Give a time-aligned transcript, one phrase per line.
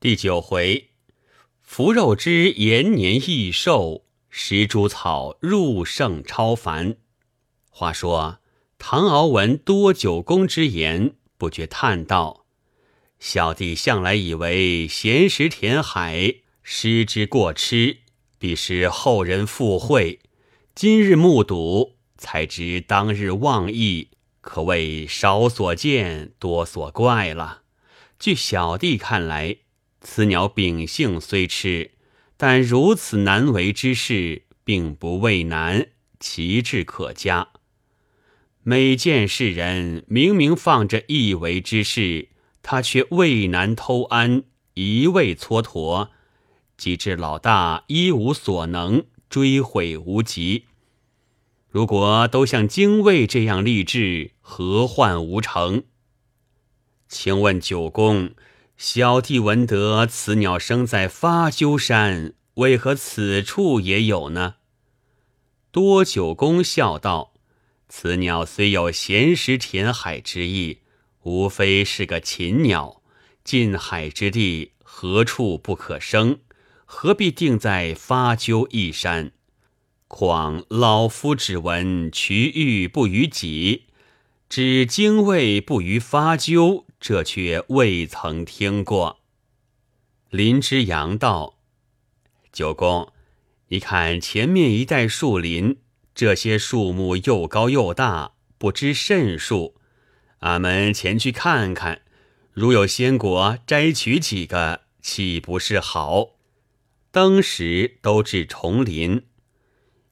[0.00, 0.92] 第九回，
[1.60, 6.96] 福肉之延年益寿，食诸草入圣超凡。
[7.68, 8.38] 话说
[8.78, 12.46] 唐敖闻多九公之言，不觉叹道
[13.20, 17.98] ：“小弟向来以为闲食填海，失之过痴，
[18.38, 20.20] 必是后人附会。
[20.74, 24.08] 今日目睹，才知当日妄意，
[24.40, 27.64] 可谓少所见，多所怪了。
[28.18, 29.58] 据小弟看来。”
[30.00, 31.90] 此鸟秉性虽痴，
[32.36, 37.48] 但如此难为之事，并不畏难，其志可嘉。
[38.62, 42.28] 每见世人明明放着一为之事，
[42.62, 46.08] 他却畏难偷安，一味蹉跎，
[46.76, 50.64] 及至老大一无所能，追悔无及。
[51.68, 55.84] 如果都像精卫这样立志，何患无成？
[57.08, 58.30] 请问九公。
[58.82, 64.54] 小弟闻得此鸟生在发鸠山，为何此处也有呢？
[65.70, 67.34] 多九公笑道
[67.90, 70.78] ：“此鸟虽有闲食填海之意，
[71.24, 73.02] 无非是个禽鸟。
[73.44, 76.38] 近海之地，何处不可生？
[76.86, 79.32] 何必定在发鸠一山？
[80.08, 83.88] 况老夫只闻渠玉不于己，
[84.48, 89.20] 只精卫不于发鸠。”这却未曾听过。
[90.28, 91.58] 林之阳道
[92.52, 93.12] ：“九公，
[93.68, 95.78] 你看前面一带树林，
[96.14, 99.74] 这些树木又高又大，不知甚数。
[100.40, 102.02] 俺们前去看看，
[102.52, 106.36] 如有仙果，摘取几个，岂不是好？”
[107.12, 109.26] 登时都至丛林，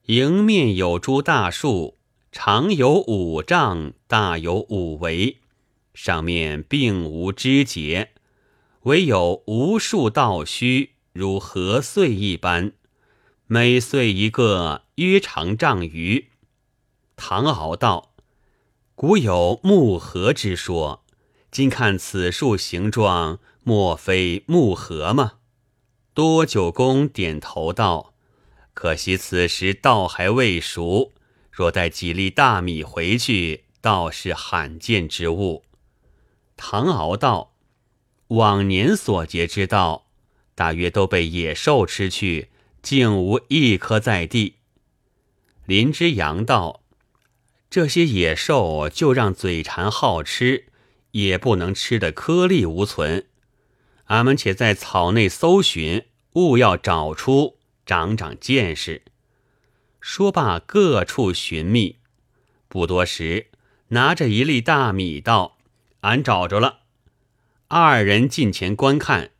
[0.07, 1.97] 迎面有株大树，
[2.29, 5.38] 长有五丈，大有五围。
[6.01, 8.11] 上面并无枝节，
[8.83, 12.71] 唯有无数倒须，如禾穗一般。
[13.47, 16.29] 每穗一个，约长丈余。
[17.17, 18.13] 唐敖道
[18.95, 21.03] ：“古有木禾之说，
[21.51, 25.33] 今看此树形状，莫非木禾吗？”
[26.15, 28.13] 多九公点头道
[28.73, 31.11] ：“可惜此时稻还未熟，
[31.51, 35.63] 若带几粒大米回去，倒是罕见之物。”
[36.61, 37.53] 唐敖道
[38.35, 40.07] ：“往年所结之道，
[40.55, 42.49] 大约都被野兽吃去，
[42.81, 44.57] 竟无一颗在地。”
[45.65, 46.83] 林之阳道
[47.71, 50.65] ：“这些野兽就让嘴馋好吃，
[51.11, 53.27] 也不能吃的颗粒无存。
[54.07, 59.03] 俺们且在草内搜寻，务要找出，长长见识。”
[60.01, 61.99] 说罢，各处寻觅。
[62.67, 63.47] 不多时，
[63.89, 65.58] 拿着一粒大米道。
[66.01, 66.79] 俺找着了，
[67.67, 69.31] 二人近前观看，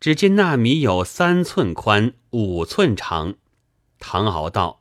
[0.00, 3.36] 只见那米有三寸宽，五寸长。
[4.00, 4.80] 唐敖道：“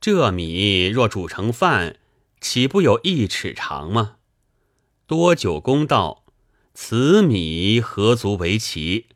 [0.00, 2.00] 这米若煮成饭，
[2.40, 4.16] 岂不有一尺长吗？”
[5.06, 6.24] 多九公道
[6.74, 9.06] ：“此米何足为奇？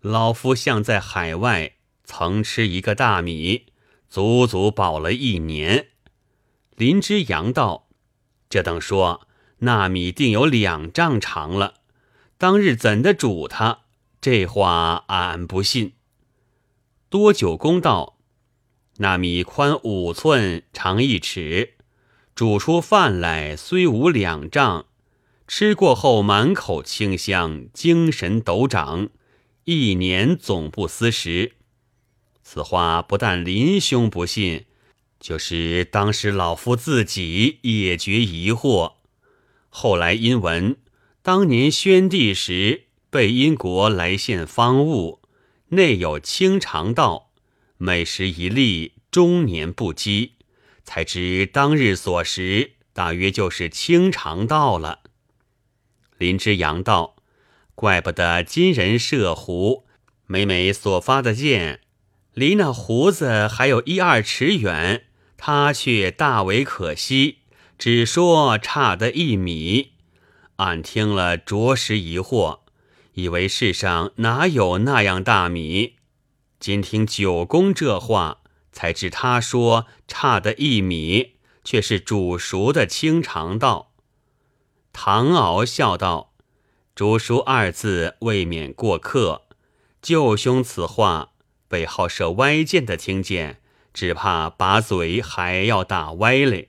[0.00, 3.66] 老夫像在海外，曾吃一个大米，
[4.08, 5.90] 足足饱了一年。”
[6.74, 7.86] 林之阳道
[8.50, 9.28] ：“这等说。”
[9.64, 11.74] 那米定有两丈长了，
[12.36, 13.82] 当日怎的煮它？
[14.20, 15.92] 这话俺不信。
[17.08, 18.18] 多九公道：
[18.96, 21.74] 那米宽五寸，长一尺，
[22.34, 24.86] 煮出饭来虽无两丈，
[25.46, 29.10] 吃过后满口清香，精神陡长，
[29.64, 31.52] 一年总不思食。
[32.42, 34.64] 此话不但林兄不信，
[35.20, 38.94] 就是当时老夫自己也觉疑惑。
[39.74, 40.76] 后来因闻
[41.22, 45.22] 当年宣帝时，被因国来献方物，
[45.68, 47.30] 内有清肠道，
[47.78, 50.32] 每食一粒，终年不饥，
[50.84, 55.00] 才知当日所食大约就是清肠道了。
[56.18, 57.16] 林之阳道，
[57.74, 59.86] 怪不得今人射狐，
[60.26, 61.80] 每每所发的箭，
[62.34, 65.06] 离那胡子还有一二尺远，
[65.38, 67.38] 他却大为可惜。
[67.78, 69.92] 只说差得一米，
[70.56, 72.60] 俺听了着实疑惑，
[73.14, 75.94] 以为世上哪有那样大米。
[76.60, 78.38] 今听九公这话，
[78.70, 81.32] 才知他说差得一米，
[81.64, 83.92] 却是煮熟的清肠道。
[84.92, 86.34] 唐敖笑道
[86.94, 89.42] ：“煮熟二字未免过客。
[90.00, 91.32] 舅兄此话，
[91.66, 93.60] 被好射歪箭的听见，
[93.92, 96.68] 只怕把嘴还要打歪嘞。”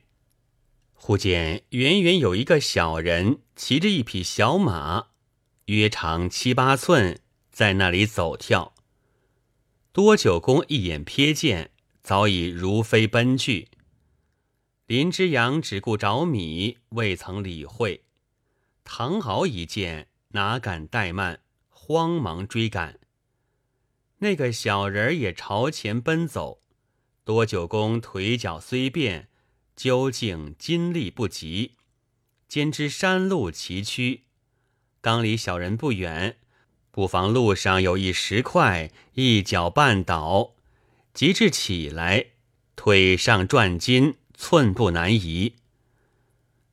[1.06, 5.08] 忽见远远有一个小人骑着一匹小马，
[5.66, 7.20] 约长七八寸，
[7.52, 8.72] 在那里走跳。
[9.92, 11.72] 多九公一眼瞥见，
[12.02, 13.68] 早已如飞奔去。
[14.86, 18.04] 林之阳只顾着米，未曾理会。
[18.82, 22.98] 唐敖一见，哪敢怠慢，慌忙追赶。
[24.20, 26.62] 那个小人也朝前奔走。
[27.24, 29.28] 多九公腿脚虽便，
[29.76, 31.72] 究竟筋力不及，
[32.48, 34.20] 兼知山路崎岖，
[35.00, 36.36] 刚离小人不远，
[36.90, 40.54] 不妨路上有一石块，一脚绊倒，
[41.12, 42.26] 及至起来，
[42.76, 45.56] 腿上转筋，寸步难移。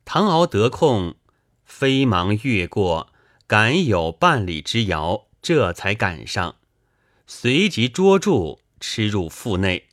[0.06, 1.15] 唐敖得空，
[1.65, 3.12] 飞忙越过，
[3.48, 6.57] 赶有半里之遥，这才赶上，
[7.25, 9.88] 随即捉住，吃入腹内。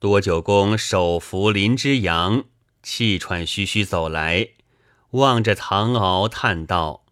[0.00, 2.44] 多九公手扶林之阳，
[2.84, 4.50] 气喘吁吁走来，
[5.10, 7.04] 望着唐敖叹道：“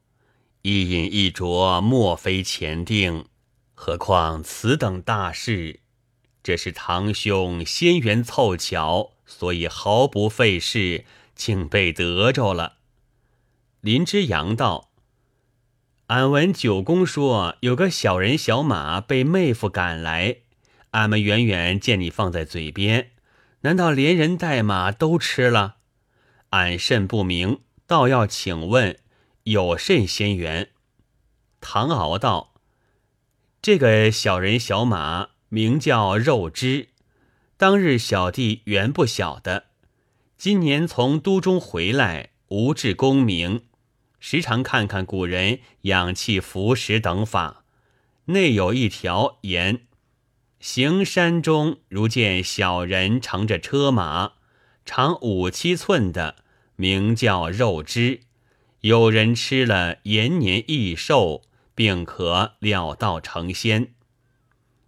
[0.62, 3.24] 一饮一啄，莫非前定？
[3.74, 5.80] 何况此等大事，
[6.44, 11.04] 这是堂兄仙缘凑巧，所以毫不费事，
[11.34, 12.74] 竟被得着了。”
[13.82, 14.90] 林之阳道
[16.06, 20.42] ：“俺闻九公说，有个小人小马被妹夫赶来。”
[20.92, 23.10] 俺们远远见你放在嘴边，
[23.60, 25.76] 难道连人带马都吃了？
[26.50, 28.98] 俺甚不明，倒要请问
[29.42, 30.70] 有甚仙缘？
[31.60, 32.54] 唐敖道
[33.60, 36.88] ：“这个小人小马名叫肉汁，
[37.56, 39.64] 当日小弟原不晓得，
[40.38, 43.64] 今年从都中回来，无志功名，
[44.20, 47.64] 时常看看古人养气服食等法，
[48.26, 49.80] 内有一条言。”
[50.58, 54.32] 行山中，如见小人乘着车马，
[54.84, 56.36] 长五七寸的，
[56.76, 58.20] 名叫肉汁。
[58.80, 61.42] 有人吃了延年益寿，
[61.74, 63.92] 并可了道成仙。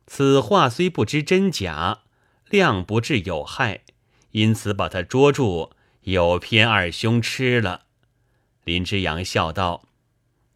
[0.07, 2.01] 此话虽不知真假，
[2.49, 3.83] 量不至有害，
[4.31, 5.73] 因此把他捉住，
[6.03, 7.83] 有偏二兄吃了。
[8.65, 9.85] 林之阳笑道：“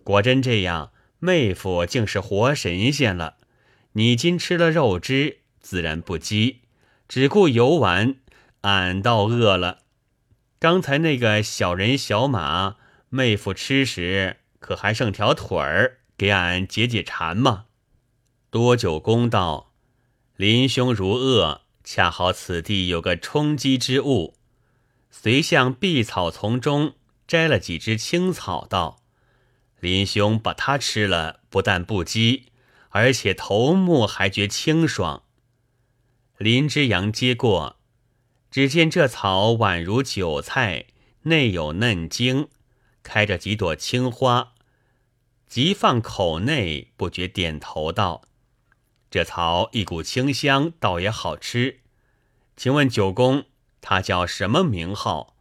[0.05, 3.37] 果真这样，妹夫竟是活神仙了。”
[3.93, 6.61] 你今吃了肉汁，自然不饥，
[7.09, 8.17] 只顾游玩。
[8.63, 9.81] 俺倒饿了。
[10.59, 12.77] 刚才那个小人小马，
[13.11, 17.67] 妹夫吃时可还剩条腿儿，给俺解解馋吗？
[18.51, 19.73] 多久公道，
[20.37, 24.37] 林兄如饿，恰好此地有个充饥之物，
[25.11, 26.95] 遂向碧草丛中
[27.27, 29.03] 摘了几枝青草，道
[29.81, 32.47] ：“林兄把它吃了，不但不饥。”
[32.93, 35.25] 而且头目还觉清爽。
[36.37, 37.77] 林之阳接过，
[38.51, 40.87] 只见这草宛如韭菜，
[41.23, 42.49] 内有嫩茎，
[43.03, 44.53] 开着几朵青花，
[45.47, 48.23] 即放口内，不觉点头道
[49.11, 51.81] ：“这草一股清香，倒也好吃。
[52.57, 53.47] 请问九公，
[53.81, 55.35] 他叫什么名号？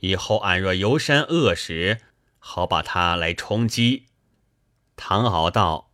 [0.00, 2.00] 以后俺若游山饿时，
[2.38, 4.06] 好把它来充饥。”
[4.96, 5.90] 唐敖道。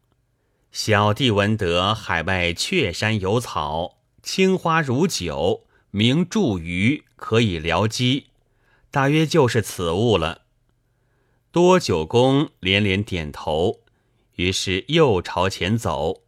[0.73, 8.29] 小弟闻得海外雀山有草，青花如酒，名祝鱼，可以疗饥，
[8.89, 10.43] 大约就是此物了。
[11.51, 13.81] 多九公连连点头，
[14.37, 16.23] 于是又朝前走。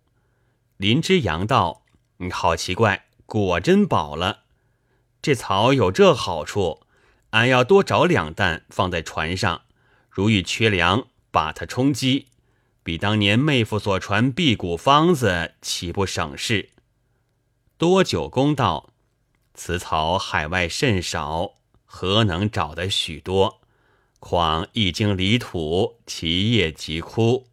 [0.76, 1.84] 林之阳道
[2.32, 4.40] ：“好奇怪，果真饱了。
[5.22, 6.80] 这草有这好处，
[7.30, 9.62] 俺要多找两担放在船上，
[10.10, 12.26] 如遇缺粮，把它充饥。”
[12.84, 16.70] 比当年妹夫所传辟谷方子岂不省事？
[17.78, 18.90] 多久公道
[19.54, 23.60] ：“此草海外甚少，何能找得许多？
[24.18, 27.48] 况一经离土，其叶即枯。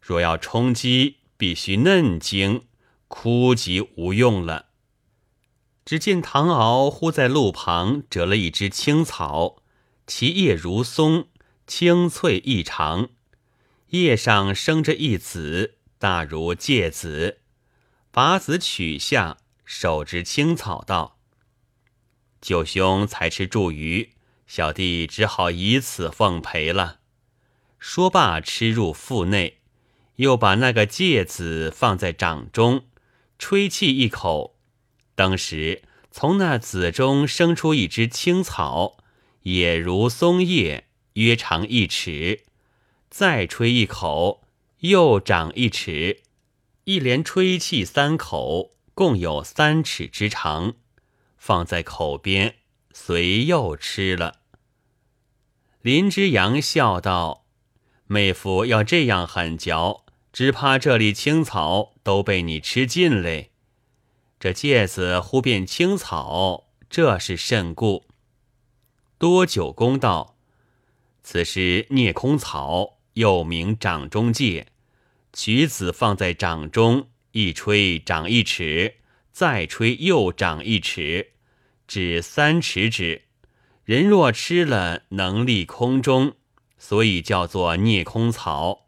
[0.00, 2.62] 若要充饥，必须嫩茎，
[3.08, 4.66] 枯即无用了。”
[5.84, 9.56] 只见唐敖忽在路旁折了一枝青草，
[10.06, 11.28] 其叶如松，
[11.66, 13.10] 青翠异常。
[13.94, 17.38] 叶上生着一子，大如芥子，
[18.10, 21.20] 把子取下，手执青草道
[22.42, 24.08] ：“九兄才吃茱萸，
[24.48, 26.98] 小弟只好以此奉陪了。”
[27.78, 29.58] 说罢，吃入腹内，
[30.16, 32.86] 又把那个芥子放在掌中，
[33.38, 34.56] 吹气一口，
[35.14, 38.96] 当时从那子中生出一只青草，
[39.42, 42.46] 也如松叶，约长一尺。
[43.16, 44.42] 再吹一口，
[44.80, 46.22] 又长一尺，
[46.82, 50.74] 一连吹气三口，共有三尺之长，
[51.36, 52.56] 放在口边，
[52.92, 54.40] 随又吃了。
[55.80, 57.46] 林之阳笑道
[58.08, 63.52] ：“妹夫要这样狠嚼，只怕这里青草都被你吃尽嘞。
[64.40, 68.06] 这芥子忽变青草，这是甚故？”
[69.18, 70.36] 多九公道
[71.22, 74.68] ：“此是聂空草，又名掌中戒。
[75.32, 78.96] 取子放在掌中，一吹长一尺，
[79.32, 81.32] 再吹又长一尺，
[81.88, 83.22] 至三尺止。
[83.84, 86.36] 人若吃了，能立空中，
[86.78, 88.86] 所以叫做聂空草。”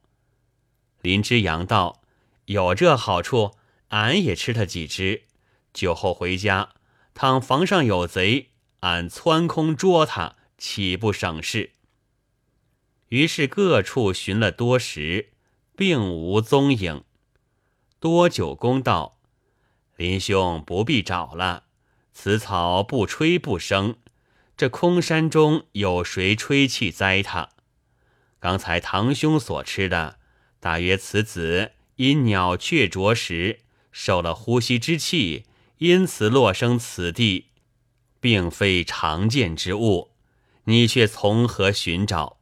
[1.03, 2.03] 林之阳道
[2.47, 3.57] ：“有这好处，
[3.89, 5.25] 俺也吃他几只。
[5.73, 6.71] 酒后回家，
[7.13, 11.73] 倘房上有贼，俺窜空捉他。”岂不省事？
[13.09, 15.31] 于是各处寻了多时，
[15.77, 17.05] 并无踪影。
[18.01, 19.19] 多久公道
[19.97, 21.65] ：“林兄不必找了，
[22.13, 23.97] 此草不吹不生。
[24.57, 27.51] 这空山中有谁吹气栽它？
[28.41, 30.19] 刚才堂兄所吃的，
[30.61, 33.61] 大约此子因鸟雀啄食，
[33.93, 35.45] 受了呼吸之气，
[35.79, 37.47] 因此落生此地，
[38.21, 40.13] 并非常见之物。”
[40.69, 42.36] 你却从何寻找？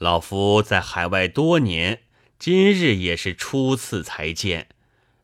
[0.00, 2.04] 老夫在海外多年，
[2.38, 4.68] 今日也是初次才见。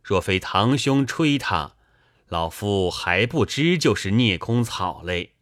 [0.03, 1.77] 若非堂兄吹他，
[2.29, 5.33] 老夫还不知就是孽空草嘞。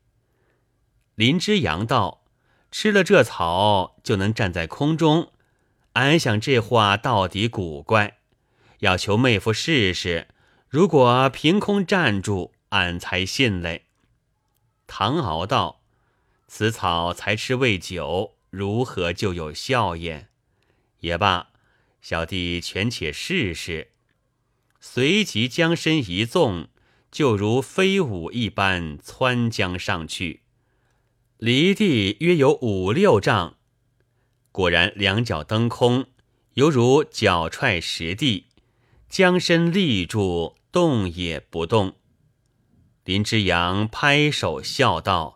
[1.17, 2.23] 林之阳道
[2.71, 5.33] ：“吃了这草就能站在空中，
[5.95, 8.19] 俺想这话到底古怪，
[8.79, 10.29] 要求妹夫试试。
[10.69, 13.87] 如果凭空站住，俺才信嘞。”
[14.87, 15.81] 唐敖道。
[16.47, 20.28] 此草才吃未久，如何就有效验？
[21.00, 21.49] 也罢，
[22.00, 23.90] 小弟权且试试。
[24.80, 26.68] 随即将身一纵，
[27.11, 30.42] 就如飞舞一般窜将上去，
[31.38, 33.56] 离地约有五六丈。
[34.52, 36.06] 果然两脚蹬空，
[36.52, 38.46] 犹如脚踹实地，
[39.08, 41.96] 将身立住，动也不动。
[43.02, 45.34] 林之阳拍手笑道。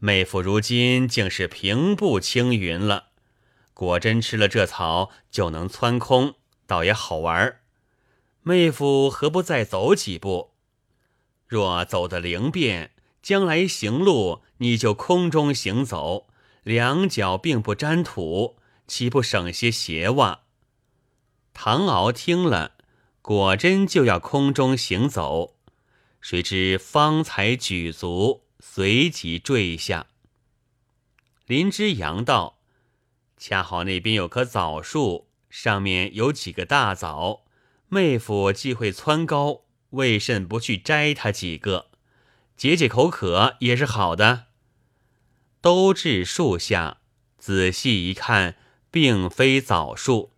[0.00, 3.08] 妹夫如今竟是平步青云了，
[3.74, 6.36] 果真吃了这草就能窜空，
[6.68, 7.60] 倒也好玩。
[8.42, 10.52] 妹夫何不再走几步？
[11.48, 16.28] 若走得灵便，将来行路你就空中行走，
[16.62, 20.42] 两脚并不沾土，岂不省些鞋袜？
[21.52, 22.76] 唐敖听了，
[23.20, 25.56] 果真就要空中行走，
[26.20, 28.44] 谁知方才举足。
[28.60, 30.06] 随即坠下。
[31.46, 32.58] 林之阳道
[33.38, 37.44] ：“恰好那边有棵枣树，上面有几个大枣。
[37.88, 41.86] 妹夫既会蹿高，为甚不去摘它几个，
[42.56, 44.46] 解解口渴也是好的。”
[45.62, 46.98] 都至树下，
[47.38, 48.56] 仔细一看，
[48.90, 50.32] 并非枣树。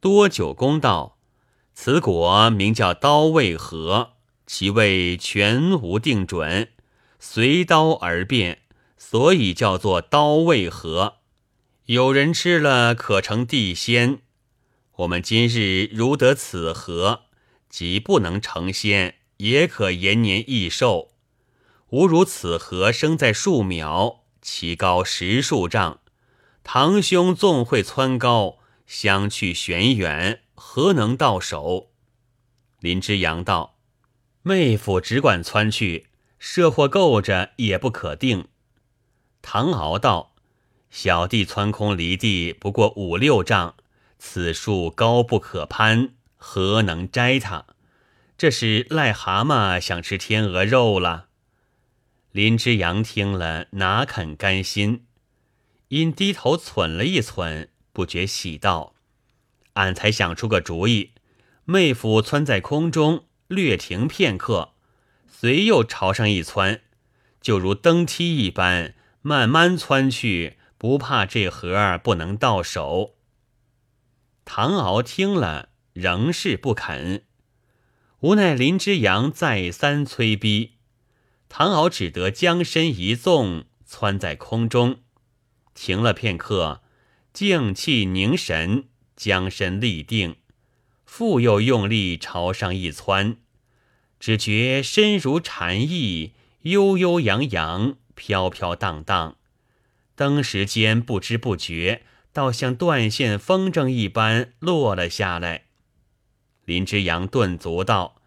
[0.00, 1.18] 多久公道
[1.72, 4.14] ：“此果名叫刀味核，
[4.46, 6.72] 其味全无定准。”
[7.24, 8.62] 随刀而变，
[8.98, 11.18] 所以叫做刀味核。
[11.84, 14.22] 有人吃了可成地仙。
[14.96, 17.26] 我们今日如得此核，
[17.70, 21.12] 即不能成仙，也可延年益寿。
[21.90, 26.00] 吾如此核生在树苗，其高十数丈。
[26.64, 31.92] 堂兄纵会蹿高，相去玄远，何能到手？
[32.80, 33.78] 林之阳道
[34.42, 36.08] ：“妹夫只管蹿去。”
[36.44, 38.48] 设或够着也不可定。
[39.42, 40.34] 唐敖道
[40.90, 43.76] ：“小弟窜空离地不过五六丈，
[44.18, 47.66] 此树高不可攀，何能摘它？
[48.36, 51.28] 这是癞蛤蟆想吃天鹅肉了。”
[52.32, 55.06] 林之阳听了，哪肯甘心？
[55.88, 58.94] 因低头忖了一忖，不觉喜道
[59.74, 61.12] ：“俺才想出个主意，
[61.64, 64.70] 妹夫窜在空中，略停片刻。”
[65.34, 66.82] 随又朝上一窜，
[67.40, 73.16] 就如登梯一般，慢慢窜去，不怕这盒不能到手。
[74.44, 77.24] 唐敖听了，仍是不肯。
[78.20, 80.74] 无奈林之阳再三催逼，
[81.48, 84.98] 唐敖只得将身一纵，窜在空中，
[85.74, 86.82] 停了片刻，
[87.32, 88.84] 静气凝神，
[89.16, 90.36] 将身立定，
[91.04, 93.38] 复又用力朝上一窜。
[94.22, 99.34] 只觉身如蝉翼，悠悠扬扬，飘飘荡荡。
[100.14, 102.02] 登时间不知不觉，
[102.32, 105.64] 倒像断线风筝一般落了下来。
[106.64, 108.22] 林之阳顿足道：“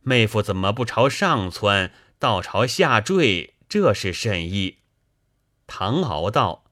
[0.00, 3.52] 妹夫怎么不朝上窜，倒朝下坠？
[3.68, 4.78] 这是甚意？”
[5.68, 6.64] 唐敖道：“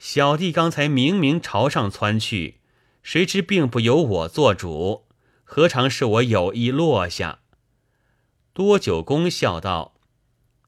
[0.00, 2.60] 小弟刚才明明朝上窜去，
[3.02, 5.04] 谁知并不由我做主，
[5.44, 7.39] 何尝是我有意落下？”
[8.60, 9.94] 多九公笑道：“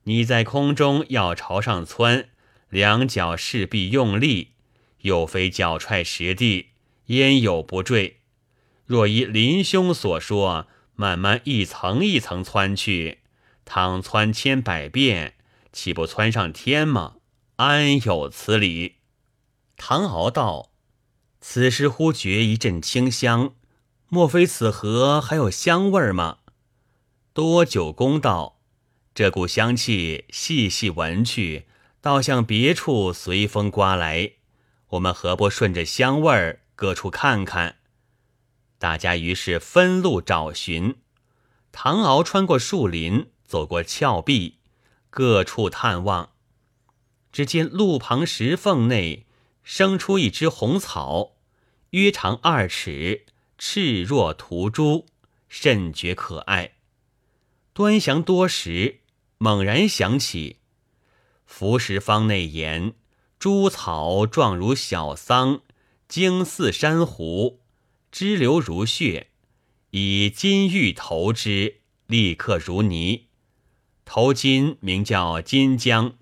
[0.04, 2.28] 你在空中要朝上蹿，
[2.70, 4.52] 两脚势必用力，
[5.02, 6.68] 又非脚踹实地，
[7.08, 8.20] 焉有不坠？
[8.86, 13.18] 若依林兄所说，慢慢一层一层蹿去，
[13.66, 15.34] 倘蹿千百遍，
[15.70, 17.16] 岂不蹿上天吗？
[17.56, 18.94] 安有此理？”
[19.76, 20.70] 唐敖道
[21.42, 23.52] ：“此时忽觉一阵清香，
[24.08, 26.38] 莫非此河还有香味儿吗？”
[27.34, 28.60] 多九公道
[29.14, 31.64] ：“这股香气，细细闻去，
[32.02, 34.32] 倒像别处随风刮来。
[34.88, 37.76] 我们何不顺着香味儿各处看看？”
[38.78, 40.96] 大家于是分路找寻。
[41.70, 44.58] 唐敖穿过树林，走过峭壁，
[45.08, 46.32] 各处探望。
[47.32, 49.24] 只见路旁石缝内
[49.62, 51.36] 生出一枝红草，
[51.90, 53.24] 约长二尺，
[53.56, 55.06] 赤若涂朱，
[55.48, 56.74] 甚觉可爱。
[57.74, 59.00] 端详多时，
[59.38, 60.58] 猛然想起，
[61.46, 62.92] 浮石方内言：
[63.38, 65.62] 诸草状如小桑，
[66.06, 67.60] 茎似珊瑚，
[68.10, 69.28] 支流如血。
[69.92, 73.28] 以金玉投之，立刻如泥。
[74.04, 76.12] 投金名叫金浆，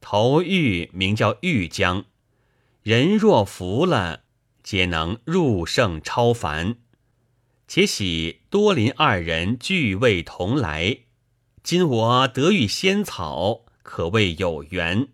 [0.00, 2.04] 投玉名叫玉浆。
[2.82, 4.22] 人若服了，
[4.62, 6.76] 皆能入圣超凡。
[7.66, 11.02] 且喜多林二人俱未同来，
[11.62, 15.06] 今我得遇仙草，可谓有缘。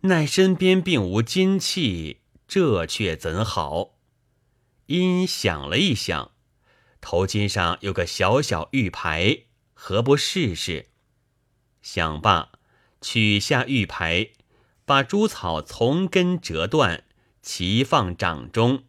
[0.00, 3.90] 奈身边并无金器，这却怎好？
[4.86, 6.32] 因想了一想，
[7.00, 10.88] 头巾上有个小小玉牌，何不试试？
[11.80, 12.50] 想罢，
[13.00, 14.30] 取下玉牌，
[14.84, 17.04] 把珠草从根折断，
[17.40, 18.82] 齐放掌中，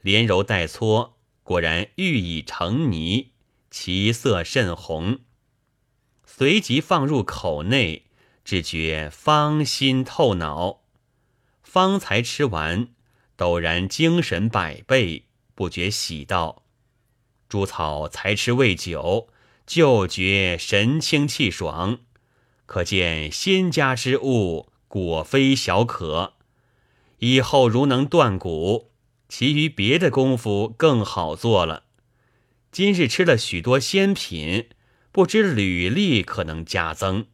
[0.00, 1.17] 连揉带搓。
[1.48, 3.30] 果然玉已成泥，
[3.70, 5.20] 其色甚红。
[6.26, 8.04] 随即放入口内，
[8.44, 10.82] 只觉芳心透脑。
[11.62, 12.88] 方才吃完，
[13.38, 16.64] 陡然精神百倍，不觉喜道
[17.48, 19.28] ：“朱草才吃未久，
[19.66, 22.00] 就觉神清气爽，
[22.66, 26.34] 可见仙家之物果非小可。
[27.20, 28.87] 以后如能断骨。”
[29.28, 31.84] 其余别的功夫更好做了。
[32.72, 34.68] 今日吃了许多仙品，
[35.12, 37.26] 不知履历可能加增。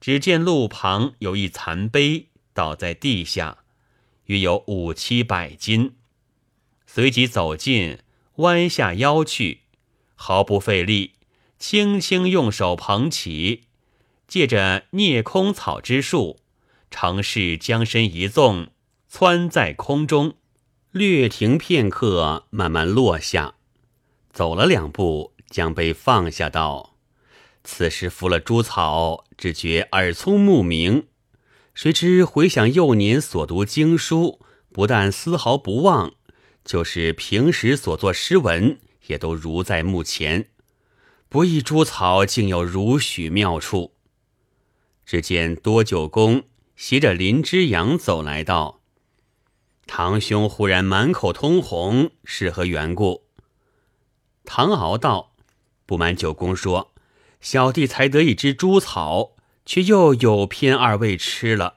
[0.00, 3.58] 只见路旁有一残碑倒在地下，
[4.26, 5.96] 约有五七百斤。
[6.86, 7.98] 随即走近，
[8.36, 9.62] 弯下腰去，
[10.14, 11.14] 毫不费力，
[11.58, 13.64] 轻轻用手捧起，
[14.28, 16.38] 借着涅空草之术，
[16.90, 18.68] 尝试将身一纵，
[19.08, 20.36] 窜在空中。
[20.92, 23.56] 略停片刻，慢慢落下。
[24.32, 26.96] 走了两步，将被放下，道
[27.64, 31.08] ：“此时服了珠草，只觉耳聪目明。
[31.74, 34.40] 谁知回想幼年所读经书，
[34.72, 36.14] 不但丝毫不忘，
[36.64, 40.48] 就是平时所作诗文，也都如在目前。
[41.28, 43.92] 不意珠草竟有如许妙处。”
[45.04, 46.44] 只见多九公
[46.74, 48.80] 携着林之阳走来道。
[49.86, 53.22] 堂兄忽然满口通红，是何缘故？
[54.44, 55.32] 唐敖道
[55.86, 56.92] ：“不瞒九公说，
[57.40, 61.76] 小弟才得一只猪草，却又有偏二位吃了。”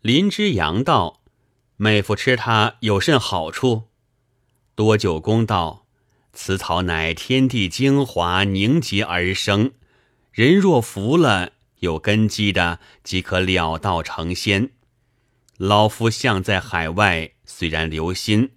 [0.00, 1.20] 林之阳道
[1.76, 3.88] ：“妹夫吃它有甚好处？”
[4.76, 5.86] 多九公道
[6.32, 9.72] ：“此草乃天地精华凝结而生，
[10.30, 14.70] 人若服了，有根基的，即可了道成仙。”
[15.58, 18.50] 老夫向在海外，虽然留心，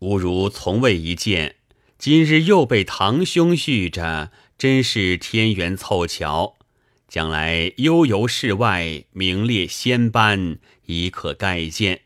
[0.00, 1.56] 吾如从未一见。
[1.98, 6.56] 今日又被堂兄续着，真是天缘凑巧。
[7.06, 12.00] 将来悠游世外，名列仙班，已可盖见。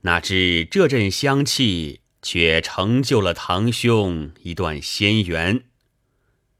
[0.00, 5.62] 哪知这阵香气，却成就了堂兄一段仙缘。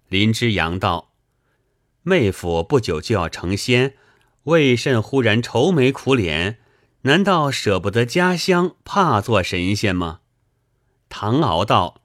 [0.08, 1.14] 林之阳道
[2.04, 3.94] ：“妹夫不久就要成仙，
[4.44, 6.58] 为甚忽然愁眉苦脸？”
[7.04, 10.20] 难道舍不得家乡，怕做神仙吗？
[11.08, 12.02] 唐敖道：“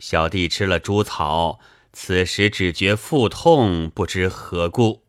[0.00, 1.60] 小弟吃了猪草，
[1.92, 5.04] 此时只觉腹痛，不知何故。”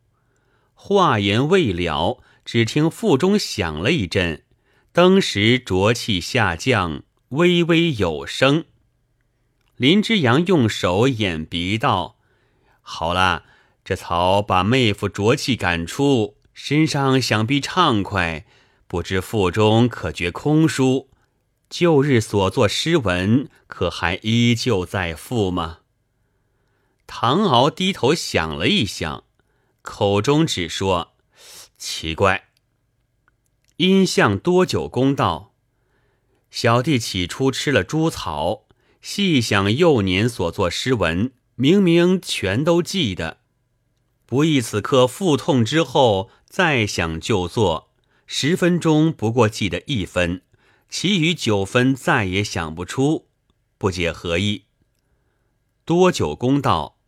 [0.75, 4.43] 话言未了，只听腹中响了一阵，
[4.91, 8.65] 当时浊气下降，微微有声。
[9.77, 12.17] 林之阳用手掩鼻道
[12.81, 13.43] ：“好了，
[13.85, 18.45] 这草把妹夫浊气赶出，身上想必畅快。”
[18.87, 21.09] 不知腹中可觉空舒，
[21.69, 25.79] 旧日所作诗文，可还依旧在腹吗？
[27.07, 29.23] 唐敖低头想了一想，
[29.81, 31.13] 口中只说
[31.77, 32.49] ：“奇怪。”
[33.77, 35.53] 因向多久公道
[36.49, 38.65] ：“小弟起初吃了猪草，
[39.01, 43.39] 细想幼年所作诗文，明明全都记得，
[44.25, 47.91] 不意此刻腹痛之后再想就做，
[48.25, 50.41] 十分钟不过记得一分。”
[50.87, 53.27] 其余九分再也想不出，
[53.77, 54.65] 不解何意。
[55.83, 56.99] 多久公道，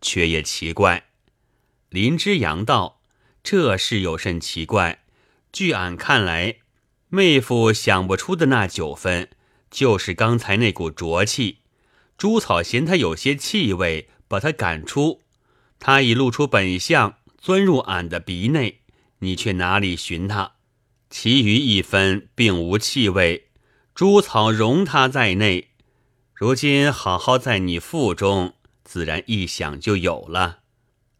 [0.00, 1.10] 却也奇怪。
[1.90, 3.00] 林之阳道
[3.44, 5.04] ：“这事有甚奇怪？
[5.52, 6.56] 据俺看来，
[7.10, 9.30] 妹夫想不出的那九分，
[9.70, 11.58] 就是刚才那股浊气。
[12.16, 15.22] 朱草嫌他有些气味，把他赶出。
[15.78, 18.80] 他已露出本相，钻入俺的鼻内，
[19.20, 20.54] 你却哪里寻他？”
[21.10, 23.48] 其余一分并无气味，
[23.94, 25.68] 朱草容他在内。
[26.34, 30.58] 如今好好在你腹中，自然一想就有了。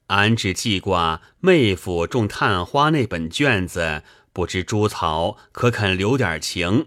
[0.08, 6.86] 俺只记挂妹夫种探花那本卷子，不知朱草可肯留点情？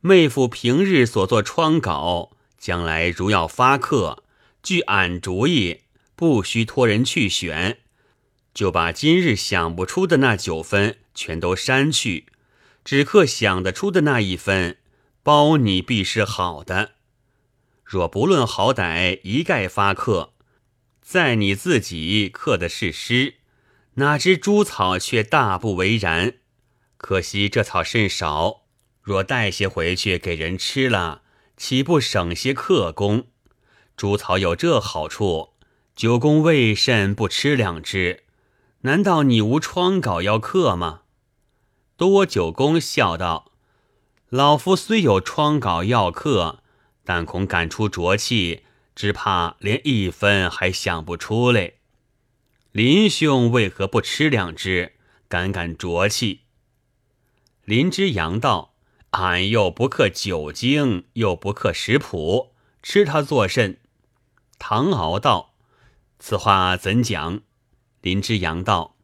[0.00, 4.24] 妹夫平日所作窗稿，将来如要发刻，
[4.62, 5.80] 据俺主意，
[6.16, 7.78] 不需托人去选。
[8.54, 12.26] 就把今日想不出的那九分全都删去，
[12.84, 14.76] 只刻想得出的那一分，
[15.22, 16.92] 包你必是好的。
[17.84, 20.32] 若不论好歹，一概发刻，
[21.00, 23.34] 在你自己刻的是诗，
[23.94, 26.34] 哪知朱草却大不为然。
[26.96, 28.62] 可惜这草甚少，
[29.02, 31.22] 若带些回去给人吃了，
[31.56, 33.26] 岂不省些刻工？
[33.96, 35.50] 朱草有这好处，
[35.94, 38.21] 九公为甚不吃两只？
[38.84, 41.02] 难道你无窗稿要刻吗？
[41.96, 43.52] 多九公笑道
[44.28, 46.64] ：“老夫虽有窗稿要刻，
[47.04, 48.64] 但恐赶出浊气，
[48.96, 51.74] 只怕连一分还想不出来。
[52.72, 54.94] 林兄为何不吃两只，
[55.28, 56.40] 赶赶浊气？”
[57.64, 58.74] 林之阳道
[59.10, 63.78] ：“俺又不刻酒精，又不刻食谱，吃它作甚？”
[64.58, 65.54] 唐敖道
[66.18, 67.42] ：“此话怎讲？”
[68.02, 68.96] 林之阳道：“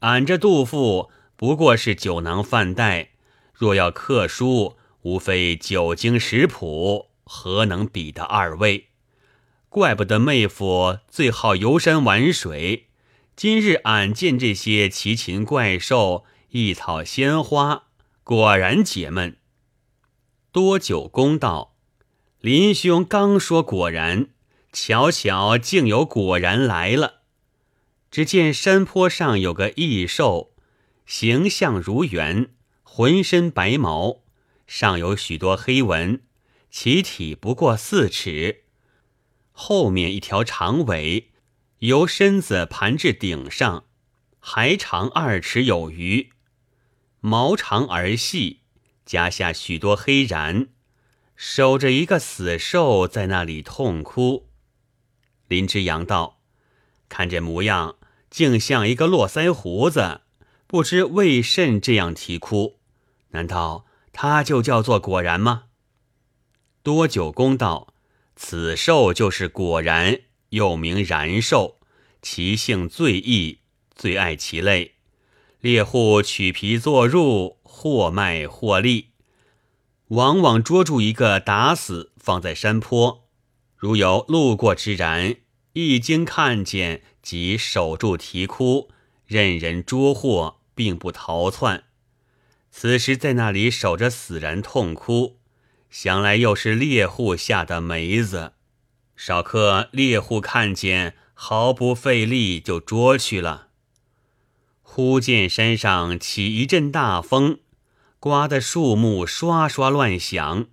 [0.00, 3.10] 俺这杜甫不过是酒囊饭袋，
[3.52, 8.88] 若要刻书，无非酒精食谱，何能比得二位？
[9.68, 12.88] 怪不得妹夫最好游山玩水。
[13.36, 17.84] 今日俺见这些奇禽怪兽、异草鲜花，
[18.24, 19.36] 果然解闷。”
[20.50, 21.76] 多久公道
[22.40, 24.30] ：“林兄刚说果然，
[24.72, 27.19] 巧巧竟有果然来了。”
[28.10, 30.52] 只见山坡上有个异兽，
[31.06, 32.50] 形象如猿，
[32.82, 34.22] 浑身白毛，
[34.66, 36.20] 上有许多黑纹，
[36.70, 38.64] 其体不过四尺，
[39.52, 41.30] 后面一条长尾，
[41.78, 43.84] 由身子盘至顶上，
[44.40, 46.30] 还长二尺有余，
[47.20, 48.62] 毛长而细，
[49.06, 50.70] 夹下许多黑髯，
[51.36, 54.48] 守着一个死兽在那里痛哭。
[55.46, 56.40] 林之阳道
[57.08, 57.98] ：“看这模样。”
[58.30, 60.20] 竟像一个络腮胡子，
[60.66, 62.78] 不知为甚这样啼哭？
[63.30, 65.64] 难道他就叫做果然吗？
[66.82, 67.92] 多久公道：
[68.36, 71.78] 此兽就是果然，又名然兽，
[72.22, 73.58] 其性最异，
[73.94, 74.94] 最爱其类。
[75.60, 79.08] 猎户取皮作褥，或卖或利，
[80.08, 83.28] 往往捉住一个打死，放在山坡。
[83.76, 85.40] 如有路过之人，
[85.74, 87.02] 一经看见。
[87.22, 88.90] 即守住啼哭，
[89.26, 91.84] 任人捉获，并不逃窜。
[92.70, 95.38] 此时在那里守着，死人痛哭，
[95.90, 98.52] 想来又是猎户下的梅子。
[99.16, 103.68] 少客猎户看见，毫不费力就捉去了。
[104.82, 107.58] 忽见山上起一阵大风，
[108.18, 110.68] 刮得树木刷刷乱响。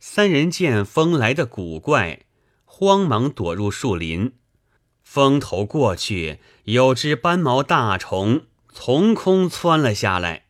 [0.00, 2.20] 三人见风来的古怪，
[2.64, 4.32] 慌忙躲入树林。
[5.10, 10.44] 风头过去，有只斑毛大虫从空窜了下来，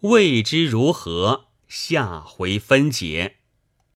[0.00, 3.36] 未知如何，下回分解。